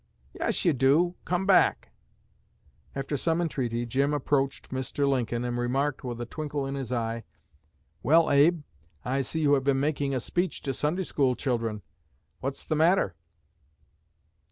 'Yes, 0.33 0.65
you 0.65 0.73
do; 0.73 1.13
come 1.25 1.45
back.' 1.45 1.89
After 2.95 3.15
some 3.15 3.39
entreaty 3.39 3.85
'Jim' 3.85 4.15
approached 4.15 4.71
Mr. 4.71 5.07
Lincoln, 5.07 5.45
and 5.45 5.59
remarked, 5.59 6.03
with 6.03 6.19
a 6.19 6.25
twinkle 6.25 6.65
in 6.65 6.73
his 6.73 6.91
eye, 6.91 7.23
'Well, 8.01 8.31
Abe, 8.31 8.63
I 9.05 9.21
see 9.21 9.41
you 9.41 9.53
have 9.53 9.63
been 9.63 9.79
making 9.79 10.15
a 10.15 10.19
speech 10.19 10.63
to 10.63 10.73
Sunday 10.73 11.03
School 11.03 11.35
children. 11.35 11.83
What's 12.39 12.65
the 12.65 12.75
matter?' 12.75 13.13